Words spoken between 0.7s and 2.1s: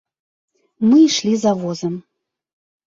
Мы ішлі за возам.